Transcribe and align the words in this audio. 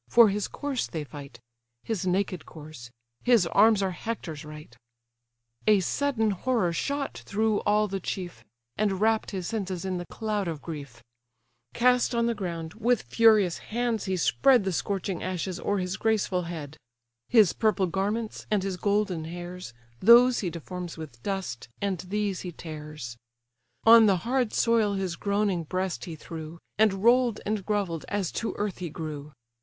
For 0.09 0.29
his 0.29 0.47
corse 0.47 0.87
they 0.87 1.03
fight; 1.03 1.39
His 1.83 2.07
naked 2.07 2.43
corse: 2.43 2.89
his 3.23 3.45
arms 3.45 3.83
are 3.83 3.91
Hector's 3.91 4.43
right." 4.43 4.75
A 5.67 5.79
sudden 5.79 6.31
horror 6.31 6.73
shot 6.73 7.19
through 7.23 7.59
all 7.67 7.87
the 7.87 7.99
chief, 7.99 8.43
And 8.77 8.99
wrapp'd 8.99 9.29
his 9.29 9.45
senses 9.45 9.85
in 9.85 9.99
the 9.99 10.07
cloud 10.07 10.47
of 10.47 10.59
grief; 10.63 11.03
Cast 11.75 12.15
on 12.15 12.25
the 12.25 12.33
ground, 12.33 12.73
with 12.73 13.03
furious 13.03 13.59
hands 13.59 14.05
he 14.05 14.17
spread 14.17 14.63
The 14.63 14.71
scorching 14.73 15.21
ashes 15.21 15.59
o'er 15.59 15.77
his 15.77 15.97
graceful 15.97 16.45
head; 16.49 16.77
His 17.29 17.53
purple 17.53 17.85
garments, 17.85 18.47
and 18.49 18.63
his 18.63 18.77
golden 18.77 19.25
hairs, 19.25 19.71
Those 19.99 20.39
he 20.39 20.49
deforms 20.49 20.97
with 20.97 21.21
dust, 21.21 21.69
and 21.79 21.99
these 21.99 22.39
he 22.41 22.51
tears; 22.51 23.17
On 23.83 24.07
the 24.07 24.17
hard 24.25 24.51
soil 24.51 24.95
his 24.95 25.15
groaning 25.15 25.63
breast 25.63 26.05
he 26.05 26.15
threw, 26.15 26.57
And 26.79 27.03
roll'd 27.03 27.39
and 27.45 27.63
grovell'd, 27.63 28.05
as 28.09 28.31
to 28.31 28.55
earth 28.57 28.79
he 28.79 28.89
grew. 28.89 29.31